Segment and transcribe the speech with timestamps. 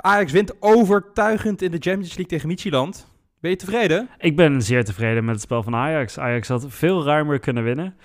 [0.00, 3.12] Ajax wint overtuigend in de Champions League tegen Midtjylland.
[3.40, 4.08] Ben je tevreden?
[4.18, 6.18] Ik ben zeer tevreden met het spel van Ajax.
[6.18, 7.96] Ajax had veel ruimer kunnen winnen.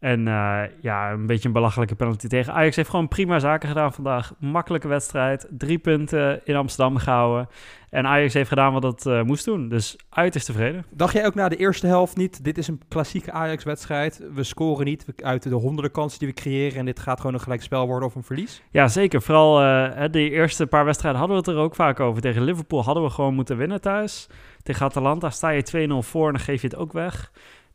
[0.00, 2.52] En uh, ja, een beetje een belachelijke penalty tegen.
[2.52, 4.32] Ajax heeft gewoon prima zaken gedaan vandaag.
[4.38, 5.46] Makkelijke wedstrijd.
[5.50, 7.48] Drie punten in Amsterdam gehouden.
[7.90, 9.68] En Ajax heeft gedaan wat het uh, moest doen.
[9.68, 10.84] Dus uiterst tevreden.
[10.90, 14.22] Dacht jij ook na de eerste helft niet, dit is een klassieke Ajax-wedstrijd.
[14.34, 16.78] We scoren niet uit de honderden kansen die we creëren.
[16.78, 18.62] En dit gaat gewoon een gelijkspel worden of een verlies?
[18.70, 19.22] Ja, zeker.
[19.22, 22.22] Vooral uh, de eerste paar wedstrijden hadden we het er ook vaak over.
[22.22, 24.28] Tegen Liverpool hadden we gewoon moeten winnen thuis.
[24.62, 27.30] Tegen Atalanta sta je 2-0 voor en dan geef je het ook weg.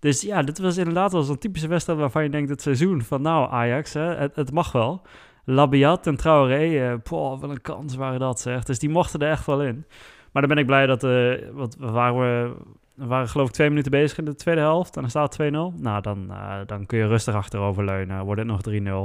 [0.05, 3.21] Dus ja, dit was inderdaad wel zo'n typische wedstrijd waarvan je denkt het seizoen van
[3.21, 5.01] nou Ajax, hè, het, het mag wel.
[5.43, 8.63] Labiat en Traoré, uh, poh, wat een kans waren dat zeg.
[8.63, 9.85] Dus die mochten er echt wel in.
[10.31, 12.55] Maar dan ben ik blij dat, uh, wat, waren we,
[12.95, 15.45] waren geloof ik twee minuten bezig in de tweede helft en dan staat 2-0.
[15.81, 18.61] Nou, dan, uh, dan kun je rustig achterover leunen, wordt het nog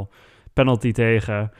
[0.08, 0.12] 3-0.
[0.52, 1.52] Penalty tegen.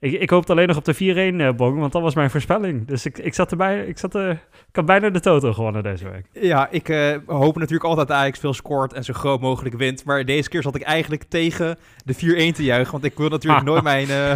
[0.00, 0.98] Ik, ik hoopte alleen nog op de 4-1
[1.34, 2.86] uh, bong, want dat was mijn voorspelling.
[2.86, 4.30] Dus ik, ik zat erbij, ik, zat er,
[4.68, 6.24] ik had bijna de toto gewonnen deze week.
[6.32, 10.04] Ja, ik uh, hoop natuurlijk altijd dat Ajax veel scoort en zo groot mogelijk wint.
[10.04, 12.18] Maar deze keer zat ik eigenlijk tegen de 4-1
[12.56, 14.32] te juichen, want ik wil natuurlijk nooit mijn, uh,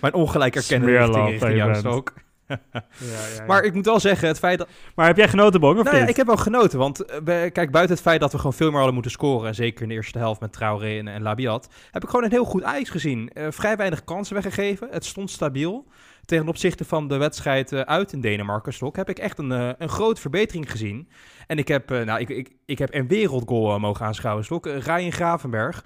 [0.00, 2.12] mijn ongelijk erkennen richting, richting jou ook.
[2.46, 2.58] Ja,
[2.98, 3.44] ja, ja.
[3.46, 4.68] Maar ik moet wel zeggen, het feit dat...
[4.94, 6.04] Maar heb jij genoten, Bong, of nou, niet?
[6.04, 8.66] Ja, ik heb wel genoten, want uh, kijk, buiten het feit dat we gewoon veel
[8.66, 11.68] meer hadden moeten scoren, en zeker in de eerste helft met Traoré en, en Labiat,
[11.90, 13.30] heb ik gewoon een heel goed Ajax gezien.
[13.34, 15.86] Uh, vrij weinig kansen weggegeven, het stond stabiel.
[16.24, 19.88] Ten opzichte van de wedstrijd uh, uit in Denemarken, Stok, heb ik echt een, een
[19.88, 21.08] grote verbetering gezien.
[21.46, 24.66] En ik heb, nou, ik, ik, ik heb een wereldgoal mogen aanschouwen, Stok.
[24.66, 25.84] Ryan Gravenberg.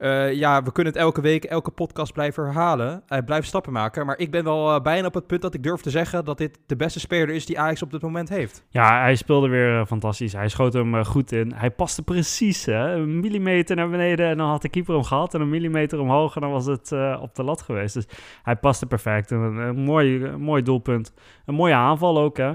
[0.00, 3.02] Uh, ja, we kunnen het elke week, elke podcast blijven herhalen.
[3.06, 4.06] Hij blijft stappen maken.
[4.06, 6.38] Maar ik ben wel uh, bijna op het punt dat ik durf te zeggen dat
[6.38, 8.64] dit de beste speler is die Ajax op dit moment heeft.
[8.68, 10.32] Ja, hij speelde weer fantastisch.
[10.32, 11.52] Hij schoot hem goed in.
[11.54, 12.92] Hij paste precies, hè?
[12.94, 15.34] Een millimeter naar beneden en dan had de keeper hem gehad.
[15.34, 17.94] En een millimeter omhoog en dan was het op de lat geweest.
[17.94, 18.06] Dus
[18.42, 19.30] hij paste perfect.
[19.30, 21.14] Een, mooi, mooi doelpunt.
[21.46, 22.52] Een mooie aanval ook, hè?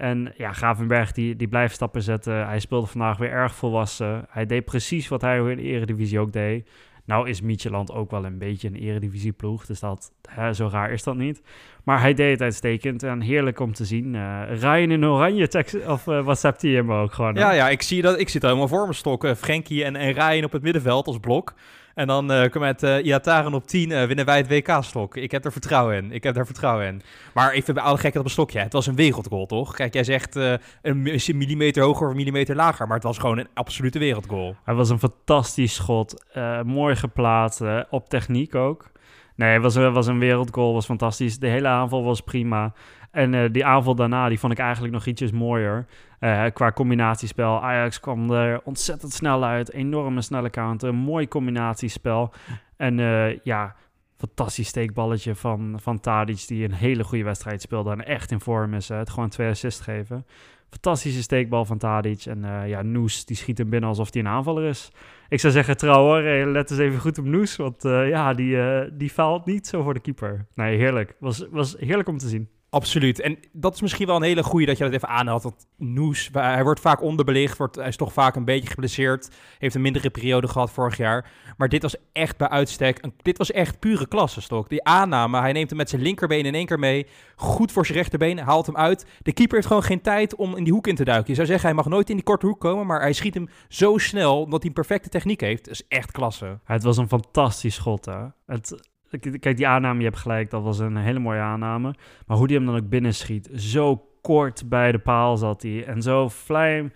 [0.00, 2.46] En ja, Gravenberg die, die blijft stappen zetten.
[2.46, 4.24] Hij speelde vandaag weer erg volwassen.
[4.28, 6.68] Hij deed precies wat hij in de eredivisie ook deed.
[7.04, 11.02] Nou is Mietjeland ook wel een beetje een eredivisieploeg, dus dat, hè, zo raar is
[11.02, 11.42] dat niet.
[11.84, 14.14] Maar hij deed het uitstekend en heerlijk om te zien.
[14.14, 17.34] Uh, Ryan in oranje, tekst, of uh, WhatsApp hij hem ook gewoon.
[17.34, 19.36] Ja, ja ik, zie dat, ik zit helemaal voor me stokken.
[19.36, 21.54] Frenkie en, en Ryan op het middenveld als blok.
[21.94, 25.16] En dan uh, met uh, Iataren op 10 uh, winnen wij het WK-stok.
[25.16, 26.12] Ik heb er vertrouwen in.
[26.12, 27.02] Ik heb er vertrouwen in.
[27.34, 28.58] Maar even bij alle gekheid op een stokje.
[28.58, 29.74] Het was een wereldgoal, toch?
[29.74, 30.34] Kijk, jij zegt
[30.82, 31.02] een
[31.34, 32.86] millimeter hoger of een millimeter lager.
[32.86, 34.56] Maar het was gewoon een absolute wereldgoal.
[34.64, 36.24] Hij was een fantastisch schot.
[36.64, 37.62] mooi geplaatst.
[37.90, 38.90] op techniek ook.
[39.36, 40.72] Nee, het was, was een wereldgoal.
[40.72, 41.38] was fantastisch.
[41.38, 42.72] De hele aanval was prima.
[43.10, 45.86] En uh, die aanval daarna, die vond ik eigenlijk nog ietsjes mooier.
[46.20, 47.62] Uh, qua combinatiespel.
[47.62, 49.72] Ajax kwam er ontzettend snel uit.
[49.72, 50.94] Enorme snelle counter.
[50.94, 52.32] Mooi combinatiespel.
[52.76, 53.76] En uh, ja,
[54.16, 56.46] fantastisch steekballetje van, van Tadic...
[56.46, 58.88] die een hele goede wedstrijd speelde en echt in vorm is.
[58.88, 60.26] het gewoon twee assists geven.
[60.70, 62.24] Fantastische steekbal van Tadic.
[62.24, 64.92] En ja, Noes, die schiet hem binnen alsof hij een aanvaller is.
[65.28, 67.56] Ik zou zeggen, trouwer, let eens even goed op Noes.
[67.56, 68.56] Want ja, die,
[68.96, 70.46] die faalt niet zo voor de keeper.
[70.54, 71.16] Nee, heerlijk.
[71.18, 72.48] Was, was heerlijk om te zien.
[72.70, 73.20] Absoluut.
[73.20, 75.42] En dat is misschien wel een hele goede dat je dat even aanhaalt.
[75.42, 77.58] Want Noes, hij wordt vaak onderbelicht.
[77.58, 79.30] Wordt, hij is toch vaak een beetje geblesseerd.
[79.58, 81.30] Heeft een mindere periode gehad vorig jaar.
[81.56, 83.00] Maar dit was echt bij uitstek.
[83.22, 84.68] Dit was echt pure klasse, Stok.
[84.68, 87.06] Die aanname, hij neemt hem met zijn linkerbeen in één keer mee.
[87.36, 89.06] Goed voor zijn rechterbeen, haalt hem uit.
[89.22, 91.28] De keeper heeft gewoon geen tijd om in die hoek in te duiken.
[91.28, 92.86] Je zou zeggen, hij mag nooit in die korte hoek komen.
[92.86, 95.64] Maar hij schiet hem zo snel, omdat hij een perfecte techniek heeft.
[95.64, 96.58] Dat is echt klasse.
[96.64, 98.24] Het was een fantastisch schot, hè.
[98.46, 101.94] Het, Kijk, die aanname, je hebt gelijk, dat was een hele mooie aanname.
[102.26, 105.84] Maar hoe die hem dan ook binnenschiet, zo kort bij de paal zat hij.
[105.84, 106.92] En zo vlijm,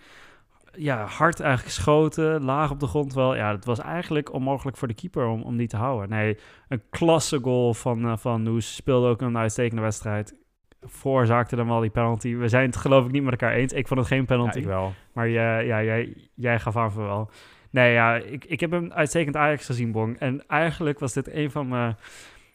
[0.77, 3.35] ja, hard eigenlijk geschoten, laag op de grond wel.
[3.35, 6.09] Ja, het was eigenlijk onmogelijk voor de keeper om, om die te houden.
[6.09, 8.75] Nee, een klasse goal van, uh, van Noes.
[8.75, 10.35] Speelde ook een uitstekende wedstrijd.
[10.81, 12.35] Veroorzaakte dan wel die penalty.
[12.35, 13.73] We zijn het geloof ik niet met elkaar eens.
[13.73, 14.57] Ik vond het geen penalty.
[14.57, 14.93] Ja, ik wel.
[15.13, 17.29] Maar ja, ja, jij, jij gaf aan voor wel.
[17.75, 20.19] Nee, ja, ik, ik heb hem uitstekend Ajax gezien, Bong.
[20.19, 21.95] En eigenlijk was dit een van mijn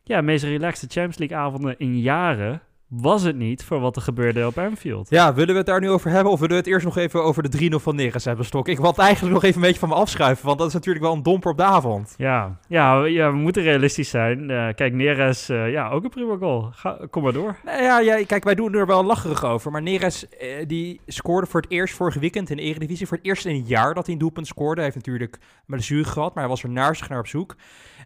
[0.02, 2.62] ja, meest relaxed Champions League avonden in jaren.
[2.90, 5.10] Was het niet voor wat er gebeurde op Anfield?
[5.10, 6.32] Ja, willen we het daar nu over hebben?
[6.32, 8.68] Of willen we het eerst nog even over de 3-0 van Neres hebben, Stok?
[8.68, 11.04] Ik wil het eigenlijk nog even een beetje van me afschuiven, want dat is natuurlijk
[11.04, 12.14] wel een domper op de avond.
[12.16, 14.50] Ja, ja, ja we moeten realistisch zijn.
[14.50, 16.68] Uh, kijk, Neres, uh, ja, ook een prima goal.
[16.72, 17.56] Ga, kom maar door.
[17.64, 19.70] Nou ja, ja, kijk, wij doen er wel lacherig over.
[19.70, 23.06] Maar Neres, uh, die scoorde voor het eerst vorige weekend in de Eredivisie.
[23.06, 24.80] Voor het eerst in een jaar dat hij een doelpunt scoorde.
[24.80, 27.26] Hij heeft natuurlijk met de zuur gehad, maar hij was er naar zich naar op
[27.26, 27.56] zoek.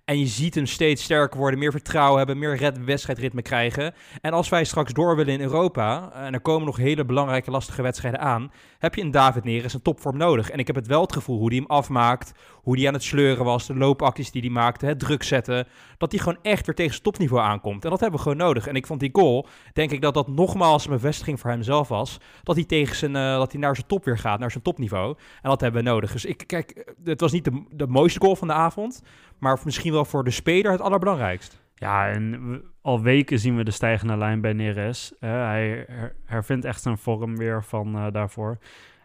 [0.05, 3.95] En je ziet hem steeds sterker worden, meer vertrouwen hebben, meer red wedstrijdritme krijgen.
[4.21, 7.83] En als wij straks door willen in Europa, en er komen nog hele belangrijke lastige
[7.83, 10.51] wedstrijden aan, heb je een David Neres een topvorm nodig.
[10.51, 12.33] En ik heb het wel het gevoel hoe die hem afmaakt,
[12.63, 15.67] hoe die aan het sleuren was, de loopacties die hij maakte, het druk zetten,
[15.99, 17.85] dat hij gewoon echt weer tegen zijn topniveau aankomt.
[17.85, 18.67] En dat hebben we gewoon nodig.
[18.67, 22.21] En ik vond die goal, denk ik dat dat nogmaals een bevestiging voor hemzelf was,
[22.43, 25.17] dat hij, tegen zijn, uh, dat hij naar zijn top weer gaat, naar zijn topniveau.
[25.43, 26.13] En dat hebben we nodig.
[26.13, 29.03] Dus ik, kijk, het was niet de, de mooiste goal van de avond,
[29.39, 31.63] maar misschien wel voor de speler het allerbelangrijkst.
[31.75, 35.13] Ja, en al weken zien we de stijgende lijn bij Neres.
[35.21, 35.87] Uh, hij
[36.25, 38.59] hervindt echt zijn vorm weer van uh, daarvoor.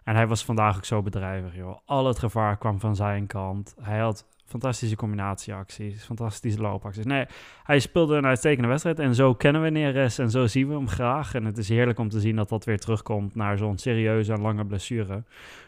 [0.03, 1.77] En hij was vandaag ook zo bedrijvig, joh.
[1.85, 3.75] Al het gevaar kwam van zijn kant.
[3.81, 7.05] Hij had fantastische combinatieacties, fantastische loopacties.
[7.05, 7.25] Nee,
[7.63, 10.87] hij speelde een uitstekende wedstrijd en zo kennen we Neres en zo zien we hem
[10.87, 11.33] graag.
[11.33, 14.41] En het is heerlijk om te zien dat dat weer terugkomt naar zo'n serieuze en
[14.41, 15.23] lange blessure.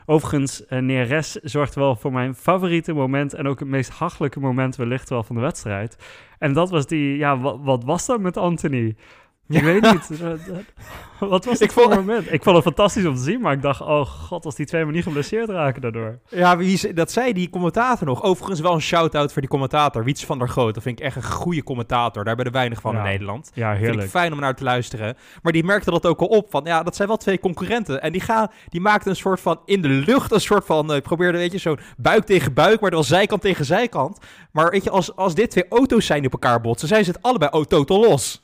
[0.05, 4.75] Overigens, uh, Neres zorgt wel voor mijn favoriete moment en ook het meest hachelijke moment
[4.75, 5.97] wellicht wel van de wedstrijd.
[6.39, 8.95] En dat was die, ja, wat, wat was dat met Anthony?
[9.51, 10.09] Ik weet niet.
[11.29, 11.95] Wat was het ik voor vond...
[11.95, 12.33] moment?
[12.33, 14.85] Ik vond het fantastisch om te zien, maar ik dacht, oh god, als die twee
[14.85, 16.19] me niet geblesseerd raken daardoor.
[16.29, 18.23] Ja, wie, dat zei die commentator nog.
[18.23, 20.73] Overigens wel een shout-out voor die commentator, Wiets van der Groot.
[20.73, 22.23] Dat vind ik echt een goede commentator.
[22.23, 23.51] Daar ben er weinig van in Nederland.
[23.53, 23.91] Ja, heerlijk.
[23.91, 25.17] Vind ik fijn om naar te luisteren.
[25.41, 28.01] Maar die merkte dat ook al op, van ja, dat zijn wel twee concurrenten.
[28.01, 31.01] En die, gaan, die maakten een soort van, in de lucht, een soort van, uh,
[31.01, 34.19] probeerde, weet je, zo'n buik tegen buik, maar dan zijkant tegen zijkant.
[34.51, 37.11] Maar weet je, als, als dit twee auto's zijn die op elkaar botsen, zijn ze
[37.11, 38.41] het allebei totaal los.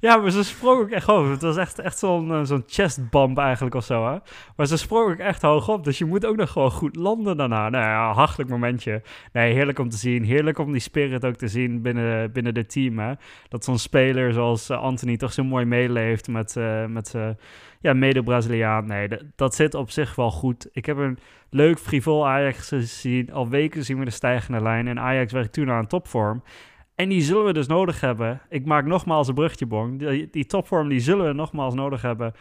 [0.00, 1.30] Ja, maar ze sprong ook echt hoog.
[1.30, 4.18] Het was echt, echt zo'n uh, zo'n chestbump eigenlijk of zo, hè.
[4.56, 5.84] Maar ze sprong ook echt hoog op.
[5.84, 7.68] Dus je moet ook nog gewoon goed landen daarna.
[7.68, 9.02] Nou ja, hachelijk momentje.
[9.32, 10.24] Nee, heerlijk om te zien.
[10.24, 13.12] Heerlijk om die spirit ook te zien binnen, binnen het team, hè.
[13.48, 17.14] Dat zo'n speler zoals uh, Anthony toch zo mooi meeleeft met, uh, met
[17.80, 18.86] ja, mede-Braziliaan.
[18.86, 20.68] Nee, dat zit op zich wel goed.
[20.72, 21.18] Ik heb een
[21.50, 23.32] leuk frivol Ajax gezien.
[23.32, 24.88] Al weken zien we de stijgende lijn.
[24.88, 26.42] En Ajax werkt toen aan topvorm.
[26.94, 28.40] En die zullen we dus nodig hebben.
[28.48, 29.98] Ik maak nogmaals een brugje, Bong.
[29.98, 32.34] Die, die topvorm die zullen we nogmaals nodig hebben.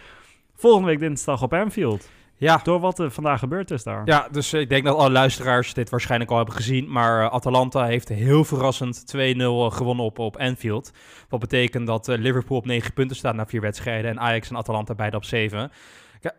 [0.54, 2.10] Volgende week dinsdag op Anfield.
[2.42, 2.60] Ja.
[2.64, 4.02] Door wat er vandaag gebeurd is daar.
[4.06, 6.92] Ja, dus ik denk dat alle luisteraars dit waarschijnlijk al hebben gezien.
[6.92, 10.92] Maar uh, Atalanta heeft heel verrassend 2-0 uh, gewonnen op, op Anfield.
[11.30, 14.12] Wat betekent dat Liverpool op 9 punten staat na vier wedstrijden.
[14.12, 15.72] En Ajax en Atalanta beide op 7.
[16.20, 16.36] Kijk,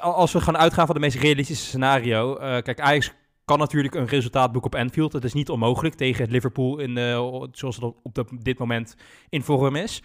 [0.00, 2.32] als we gaan uitgaan van de meest realistische scenario.
[2.32, 3.12] Uh, kijk, Ajax
[3.46, 5.12] kan natuurlijk een resultaat boeken op Anfield.
[5.12, 8.96] Het is niet onmogelijk tegen Liverpool, in de, zoals het op dit moment
[9.28, 10.02] in vorm is.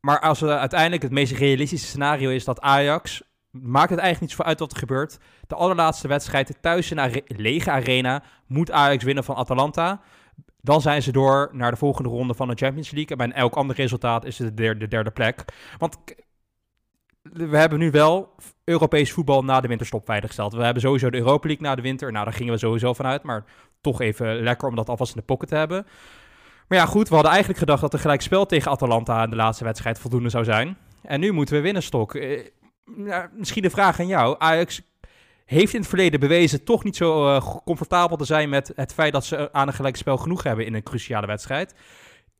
[0.00, 4.40] Maar als we uiteindelijk het meest realistische scenario is dat Ajax, maakt het eigenlijk niet
[4.40, 5.18] zo uit wat er gebeurt.
[5.46, 10.00] De allerlaatste wedstrijd thuis in een lege arena moet Ajax winnen van Atalanta.
[10.60, 13.16] Dan zijn ze door naar de volgende ronde van de Champions League.
[13.16, 15.44] En bij elk ander resultaat is het de derde, de derde plek.
[15.78, 15.98] Want
[17.32, 18.34] we hebben nu wel
[18.64, 20.52] Europees voetbal na de winterstop veiliggesteld.
[20.52, 22.12] We hebben sowieso de Europa League na de winter.
[22.12, 23.22] Nou, daar gingen we sowieso vanuit.
[23.22, 23.44] Maar
[23.80, 25.86] toch even lekker om dat alvast in de pocket te hebben.
[26.68, 29.36] Maar ja, goed, we hadden eigenlijk gedacht dat er gelijk spel tegen Atalanta in de
[29.36, 30.76] laatste wedstrijd voldoende zou zijn.
[31.02, 32.14] En nu moeten we winnen, Stok.
[32.14, 32.40] Eh,
[33.32, 34.36] misschien de vraag aan jou.
[34.38, 34.82] Ajax
[35.44, 39.12] heeft in het verleden bewezen toch niet zo uh, comfortabel te zijn met het feit
[39.12, 41.74] dat ze aan een gelijkspel genoeg hebben in een cruciale wedstrijd.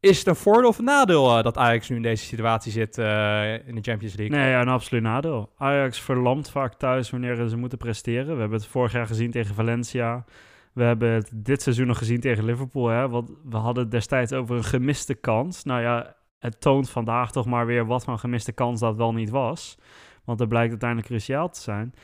[0.01, 3.67] Is het een voordeel of nadeel uh, dat Ajax nu in deze situatie zit uh,
[3.67, 4.37] in de Champions League?
[4.37, 5.53] Nee, een absoluut nadeel.
[5.57, 8.35] Ajax verlamt vaak thuis wanneer ze moeten presteren.
[8.35, 10.25] We hebben het vorig jaar gezien tegen Valencia.
[10.73, 12.89] We hebben het dit seizoen nog gezien tegen Liverpool.
[12.89, 13.09] Hè?
[13.09, 15.65] Want we hadden het destijds over een gemiste kans.
[15.65, 19.13] Nou ja, het toont vandaag toch maar weer wat voor een gemiste kans dat wel
[19.13, 19.79] niet was.
[20.25, 21.95] Want dat blijkt uiteindelijk cruciaal te zijn.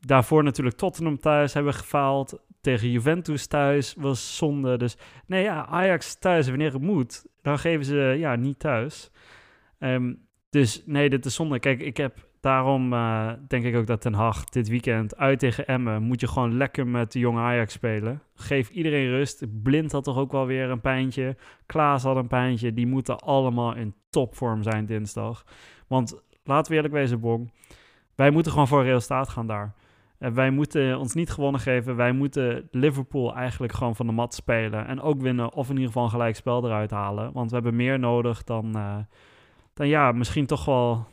[0.00, 4.78] Daarvoor natuurlijk Tottenham thuis hebben gefaald tegen Juventus thuis was zonde.
[4.78, 4.96] Dus
[5.26, 9.10] nee, ja, Ajax thuis, wanneer het moet, dan geven ze ja, niet thuis.
[9.78, 10.18] Um,
[10.50, 11.58] dus nee, dit is zonde.
[11.58, 15.66] Kijk, ik heb daarom uh, denk ik ook dat Ten Hag dit weekend uit tegen
[15.66, 18.22] Emmen moet je gewoon lekker met de jonge Ajax spelen.
[18.34, 19.62] Geef iedereen rust.
[19.62, 21.36] Blind had toch ook wel weer een pijntje.
[21.66, 22.74] Klaas had een pijntje.
[22.74, 25.44] Die moeten allemaal in topvorm zijn dinsdag.
[25.86, 27.52] Want laten we eerlijk wezen, Bong.
[28.14, 29.74] Wij moeten gewoon voor resultaat gaan daar.
[30.18, 31.96] Wij moeten ons niet gewonnen geven.
[31.96, 34.86] Wij moeten Liverpool eigenlijk gewoon van de mat spelen.
[34.86, 37.32] En ook winnen of in ieder geval een gelijk spel eruit halen.
[37.32, 38.96] Want we hebben meer nodig dan, uh,
[39.74, 41.06] dan ja, misschien toch wel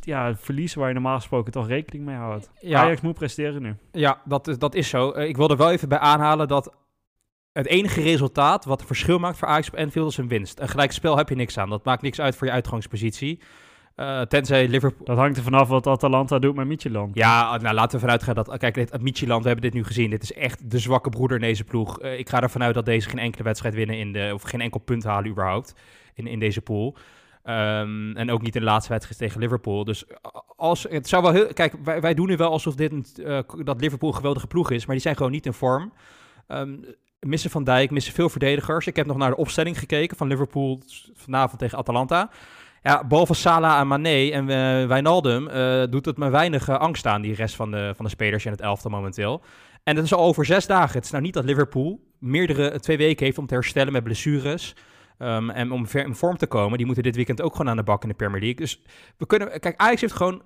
[0.00, 2.50] ja, verliezen waar je normaal gesproken toch rekening mee houdt.
[2.60, 2.80] Ja.
[2.80, 3.76] Ajax moet presteren nu.
[3.92, 5.12] Ja, dat is, dat is zo.
[5.14, 6.74] Uh, ik wil er wel even bij aanhalen dat
[7.52, 10.60] het enige resultaat wat het verschil maakt voor Ajax op Anfield is een winst.
[10.60, 11.68] Een gelijk spel heb je niks aan.
[11.68, 13.40] Dat maakt niks uit voor je uitgangspositie.
[13.96, 15.06] Uh, tenzij Liverpool...
[15.06, 17.14] Dat hangt er vanaf wat Atalanta doet met Midtjylland.
[17.14, 18.56] Ja, nou laten we vanuit gaan dat...
[18.56, 20.10] Kijk, dit, Midtjylland, we hebben dit nu gezien.
[20.10, 22.02] Dit is echt de zwakke broeder in deze ploeg.
[22.02, 24.30] Uh, ik ga ervan uit dat deze geen enkele wedstrijd winnen in de...
[24.34, 25.74] Of geen enkel punt halen überhaupt
[26.14, 26.96] in, in deze pool.
[27.44, 29.84] Um, en ook niet in de laatste wedstrijd tegen Liverpool.
[29.84, 30.04] Dus
[30.56, 31.52] als, het zou wel heel...
[31.52, 34.70] Kijk, wij, wij doen nu wel alsof dit een, uh, dat Liverpool een geweldige ploeg
[34.70, 34.86] is.
[34.86, 35.92] Maar die zijn gewoon niet in vorm.
[36.48, 36.84] Um,
[37.20, 38.86] missen Van Dijk, missen veel verdedigers.
[38.86, 40.80] Ik heb nog naar de opstelling gekeken van Liverpool
[41.14, 42.30] vanavond tegen Atalanta
[42.84, 45.48] ja, behalve Salah en Mané en uh, Wijnaldum
[45.90, 48.60] doet het me weinig angst aan, die rest van de, van de spelers in het
[48.60, 49.42] elftal momenteel.
[49.84, 50.94] En dat is al over zes dagen.
[50.94, 54.74] Het is nou niet dat Liverpool meerdere twee weken heeft om te herstellen met blessures.
[55.18, 57.82] Um, en om in vorm te komen, die moeten dit weekend ook gewoon aan de
[57.82, 58.60] bak in de Premier League.
[58.60, 58.82] Dus
[59.16, 59.60] we kunnen.
[59.60, 60.42] Kijk, Ajax heeft gewoon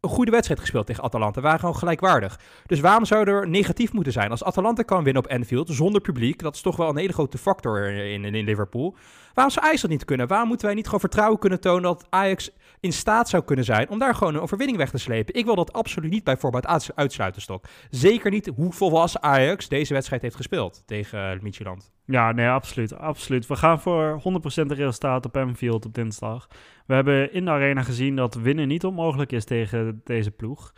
[0.00, 1.40] een goede wedstrijd gespeeld tegen Atalanta.
[1.40, 2.40] waren gewoon gelijkwaardig.
[2.66, 4.30] Dus waarom zou er negatief moeten zijn?
[4.30, 7.38] Als Atalanta kan winnen op Anfield zonder publiek, dat is toch wel een hele grote
[7.38, 8.96] factor in, in, Liverpool.
[9.34, 10.26] Waarom zou dat niet kunnen?
[10.26, 12.50] Waarom moeten wij niet gewoon vertrouwen kunnen tonen dat Ajax
[12.80, 15.34] in staat zou kunnen zijn om daar gewoon een overwinning weg te slepen?
[15.34, 17.64] Ik wil dat absoluut niet bij voorbaat uitsluiten, Stok.
[17.90, 21.90] Zeker niet hoe volwassen Ajax deze wedstrijd heeft gespeeld tegen uh.
[22.04, 23.46] Ja, nee, absoluut, absoluut.
[23.46, 24.22] We gaan voor
[24.62, 26.48] 100% de resultaat op Anfield op dinsdag.
[26.86, 30.72] We hebben in de arena gezien dat winnen niet onmogelijk is tegen deze ploeg.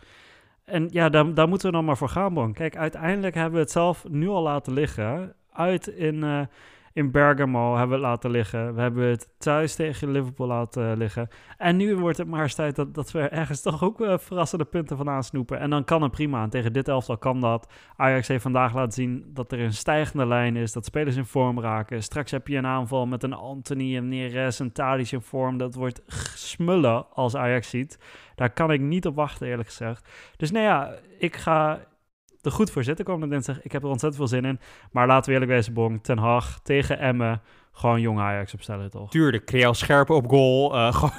[0.63, 2.53] En ja, daar, moeten we dan maar voor gaan, Bon.
[2.53, 5.35] Kijk, uiteindelijk hebben we het zelf nu al laten liggen.
[5.51, 6.41] Uit in, uh,
[6.93, 8.75] in Bergamo hebben we het laten liggen.
[8.75, 11.27] We hebben het thuis tegen Liverpool laten liggen.
[11.57, 14.65] En nu wordt het maar eens tijd dat, dat we ergens toch ook uh, verrassende
[14.65, 15.59] punten vandaan snoepen.
[15.59, 16.43] En dan kan het prima.
[16.43, 17.73] En tegen dit elftal kan dat.
[17.95, 20.71] Ajax heeft vandaag laten zien dat er een stijgende lijn is.
[20.71, 22.03] Dat spelers in vorm raken.
[22.03, 25.57] Straks heb je een aanval met een Anthony, een Neres, een Tadic in vorm.
[25.57, 26.01] Dat wordt
[26.35, 27.99] smullen als Ajax ziet.
[28.35, 30.09] Daar kan ik niet op wachten, eerlijk gezegd.
[30.37, 31.79] Dus nou ja, ik ga
[32.45, 33.61] er goed voor zitten komende dinsdag.
[33.61, 34.59] Ik heb er ontzettend veel zin in.
[34.91, 36.03] Maar laten we eerlijk wezen, Bong.
[36.03, 37.41] Ten Hag tegen Emmen.
[37.75, 39.09] Gewoon jong Ajax opstellen, toch?
[39.09, 40.75] Tuurlijk, Creël Scherpen op goal.
[40.75, 41.11] Uh, gewoon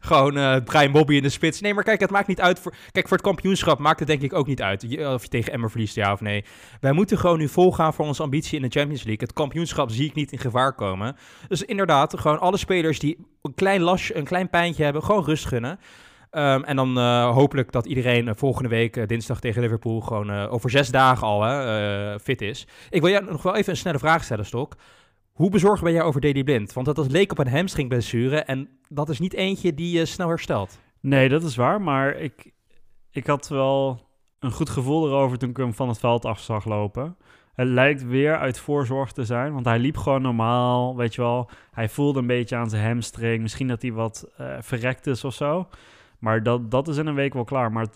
[0.00, 1.60] gewoon uh, Brian Bobby in de spits.
[1.60, 2.58] Nee, maar kijk, het maakt niet uit.
[2.60, 4.84] Voor, kijk, voor het kampioenschap maakt het denk ik ook niet uit.
[4.84, 6.44] Of je tegen Emmen verliest, ja of nee.
[6.80, 9.26] Wij moeten gewoon nu volgaan voor onze ambitie in de Champions League.
[9.26, 11.16] Het kampioenschap zie ik niet in gevaar komen.
[11.48, 15.46] Dus inderdaad, gewoon alle spelers die een klein lasje, een klein pijntje hebben, gewoon rust
[15.46, 15.78] gunnen.
[16.34, 20.30] Um, en dan uh, hopelijk dat iedereen uh, volgende week, uh, dinsdag tegen Liverpool, gewoon
[20.30, 22.66] over zes dagen al hè, fit is.
[22.90, 24.76] Ik wil jou nog wel even een snelle vraag stellen, Stok.
[25.32, 26.72] Hoe bezorgd ben jij over Daily Blind?
[26.72, 30.28] Want dat, dat leek op een hamstringblessure en dat is niet eentje die je snel
[30.28, 30.80] herstelt.
[31.00, 32.52] Nee, dat is waar, maar ik,
[33.10, 34.06] ik had wel
[34.38, 37.16] een goed gevoel erover toen ik hem van het veld af zag lopen.
[37.54, 41.50] Het lijkt weer uit voorzorg te zijn, want hij liep gewoon normaal, weet je wel.
[41.72, 45.68] Hij voelde een beetje aan zijn hamstring, misschien dat hij wat verrekt is of zo.
[46.22, 47.72] Maar dat, dat is in een week wel klaar.
[47.72, 47.86] Maar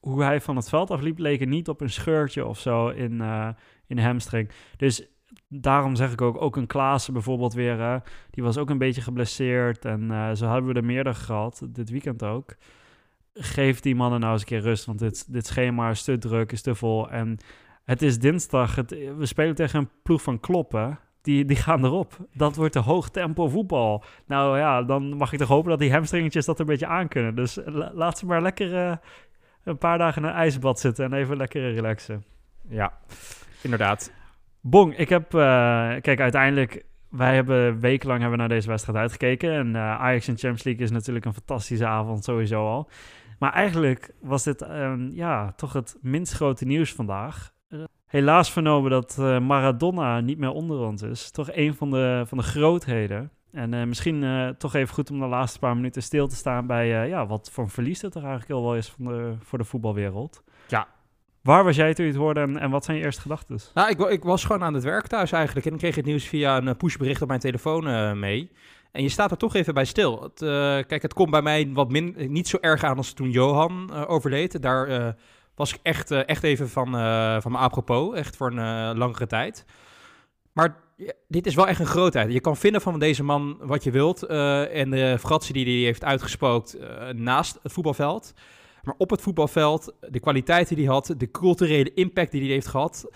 [0.00, 3.12] hoe hij van het veld afliep, leek er niet op een scheurtje of zo in,
[3.12, 3.48] uh,
[3.86, 4.50] in hamstring.
[4.76, 5.08] Dus
[5.48, 9.84] daarom zeg ik ook, ook een Klaassen bijvoorbeeld weer, die was ook een beetje geblesseerd.
[9.84, 12.56] En uh, zo hebben we er meerdere gehad, dit weekend ook.
[13.34, 16.52] Geef die mannen nou eens een keer rust, want dit, dit schema is te druk,
[16.52, 17.10] is te vol.
[17.10, 17.38] En
[17.84, 18.74] het is dinsdag,
[19.16, 22.16] we spelen tegen een ploeg van kloppen die, die gaan erop.
[22.32, 24.04] Dat wordt de hoog tempo voetbal.
[24.26, 27.34] Nou ja, dan mag ik toch hopen dat die hamstringetjes dat een beetje aankunnen.
[27.34, 27.58] Dus
[27.92, 28.96] laat ze maar lekker uh,
[29.64, 32.24] een paar dagen in een ijsbad zitten en even lekker relaxen.
[32.68, 32.92] Ja,
[33.62, 34.12] inderdaad.
[34.60, 35.34] Bong, ik heb...
[35.34, 35.40] Uh,
[36.00, 36.84] kijk, uiteindelijk...
[37.08, 39.52] Wij hebben wekenlang hebben naar deze wedstrijd uitgekeken.
[39.52, 42.88] En uh, Ajax in Champions League is natuurlijk een fantastische avond sowieso al.
[43.38, 47.54] Maar eigenlijk was dit um, ja, toch het minst grote nieuws vandaag
[48.06, 51.30] helaas vernomen dat uh, Maradona niet meer onder ons is.
[51.30, 53.30] Toch een van de, van de grootheden.
[53.52, 56.66] En uh, misschien uh, toch even goed om de laatste paar minuten stil te staan
[56.66, 59.58] bij ja, wat voor een verlies dat er eigenlijk al wel is van de, voor
[59.58, 60.42] de voetbalwereld.
[60.68, 60.88] Ja.
[61.42, 63.58] Waar was jij toen je het hoorde en, en wat zijn je eerste gedachten?
[63.74, 65.66] Nou, ik, ik, was gewoon aan het werk thuis eigenlijk.
[65.66, 68.50] En ik kreeg het nieuws via een pushbericht op mijn telefoon mee.
[68.92, 70.22] En je staat er toch even bij stil.
[70.22, 70.38] Het,
[70.86, 74.62] kijk, het komt bij mij wat min, niet zo erg aan als toen Johan overleed.
[74.62, 75.14] Daar
[75.56, 78.14] was ik echt, uh, echt even van, uh, van me apropos.
[78.14, 79.64] Echt voor een uh, langere tijd.
[80.52, 80.76] Maar
[81.28, 82.32] dit is wel echt een grootheid.
[82.32, 84.22] Je kan vinden van deze man wat je wilt.
[84.22, 86.76] en de fratsie die hij heeft uitgespookt
[87.12, 88.32] naast het voetbalveld.
[88.82, 92.66] Maar op het voetbalveld, de kwaliteit die hij had, de culturele impact die hij heeft
[92.66, 93.08] gehad.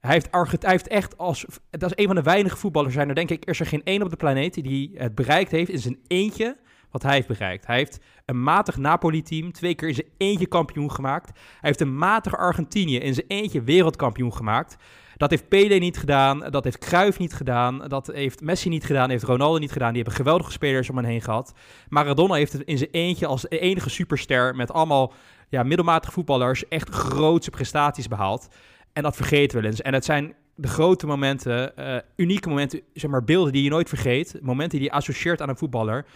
[0.00, 0.22] Hij
[0.60, 1.44] heeft, echt als.
[1.70, 3.42] Dat is een van de weinige voetballers zijn er, denk ik.
[3.44, 6.56] Er is geen één op de planeet die het bereikt heeft in zijn eentje
[6.90, 7.66] wat hij heeft bereikt.
[7.66, 11.30] Hij heeft een matig Napoli-team twee keer in zijn eentje kampioen gemaakt.
[11.34, 14.76] Hij heeft een matig Argentinië in zijn eentje wereldkampioen gemaakt.
[15.16, 19.10] Dat heeft Pele niet gedaan, dat heeft Cruyff niet gedaan, dat heeft Messi niet gedaan,
[19.10, 19.92] heeft Ronaldo niet gedaan.
[19.92, 21.54] Die hebben geweldige spelers om hen heen gehad.
[21.88, 25.12] Maradona heeft het in zijn eentje als enige superster met allemaal
[25.48, 28.48] ja, middelmatige voetballers echt grootse prestaties behaald.
[28.92, 29.82] En dat vergeten we eens.
[29.82, 33.88] En het zijn de grote momenten, uh, unieke momenten, zeg maar beelden die je nooit
[33.88, 34.38] vergeet.
[34.42, 36.06] Momenten die je associeert aan een voetballer.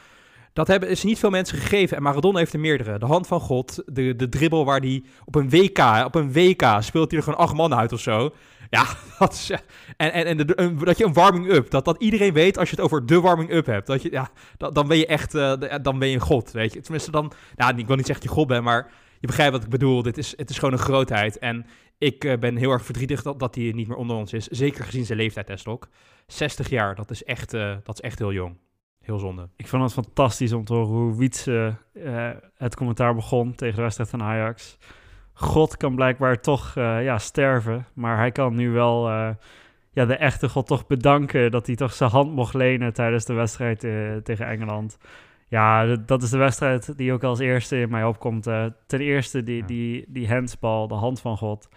[0.53, 1.97] Dat hebben, is niet veel mensen gegeven.
[1.97, 2.99] En Maradona heeft er meerdere.
[2.99, 6.77] De hand van God, de, de dribbel waar hij op een WK, op een WK
[6.79, 8.35] speelt hij er gewoon acht man uit of zo.
[8.71, 8.87] Ja,
[9.19, 9.51] dat is,
[9.97, 13.07] en, en, en dat je een warming-up, dat, dat iedereen weet als je het over
[13.07, 13.87] de warming-up hebt.
[13.87, 16.81] Dat je, ja, dan ben je echt, uh, dan ben je een god, weet je.
[16.81, 18.91] Tenminste dan, nou, ik wil niet zeggen dat je god bent, maar
[19.21, 20.03] je begrijpt wat ik bedoel.
[20.03, 21.39] Dit is, het is gewoon een grootheid.
[21.39, 21.67] En
[21.99, 24.47] ik uh, ben heel erg verdrietig dat, dat hij niet meer onder ons is.
[24.47, 25.89] Zeker gezien zijn leeftijd, Testok.
[26.27, 28.57] 60 jaar, dat is echt, uh, dat is echt heel jong.
[29.03, 29.49] Heel zonde.
[29.57, 33.83] Ik vond het fantastisch om te horen hoe Wietse uh, het commentaar begon tegen de
[33.83, 34.79] wedstrijd van Ajax.
[35.33, 39.29] God kan blijkbaar toch uh, ja, sterven, maar hij kan nu wel uh,
[39.91, 43.33] ja, de echte God toch bedanken dat hij toch zijn hand mocht lenen tijdens de
[43.33, 43.81] wedstrijd
[44.25, 44.99] tegen Engeland.
[45.49, 48.43] Ja, dat is de wedstrijd die ook als eerste in mij opkomt.
[48.87, 51.69] ten eerste die, die, die handsbal, de hand van God,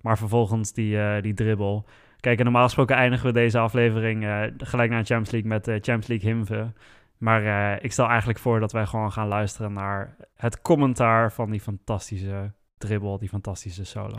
[0.00, 1.84] maar vervolgens die, die dribbel.
[2.24, 5.70] Kijk, normaal gesproken eindigen we deze aflevering uh, gelijk naar de Champions League met de
[5.70, 6.72] uh, Champions League hymne.
[7.18, 11.50] Maar uh, ik stel eigenlijk voor dat wij gewoon gaan luisteren naar het commentaar van
[11.50, 14.18] die fantastische dribbel, die fantastische solo.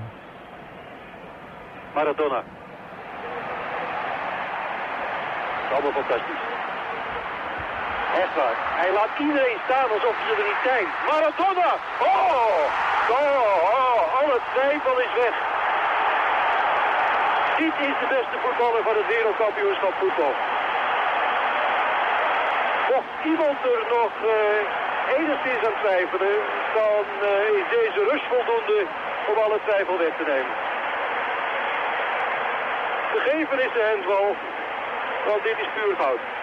[1.95, 2.43] Maradona.
[5.71, 6.43] Allemaal fantastisch.
[8.21, 8.55] Echt waar.
[8.81, 10.85] Hij laat iedereen staan alsof ze er niet zijn.
[11.09, 11.71] Maradona!
[11.99, 12.57] Oh!
[13.09, 13.73] Oh!
[13.77, 14.21] oh.
[14.21, 15.64] Alle twijfel is weg.
[17.57, 20.33] Dit is de beste voetballer van het wereldkampioenschap voetbal.
[22.93, 26.37] Mocht iemand er nog uh, enigszins aan twijfelen,
[26.73, 28.85] dan uh, is deze rust voldoende
[29.27, 30.55] om alle twijfel weg te nemen.
[33.13, 34.35] Gegeven is de handbal,
[35.27, 36.34] want dit is puur goud.